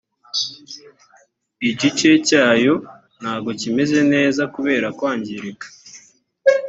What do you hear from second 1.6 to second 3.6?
igice cyayo ntago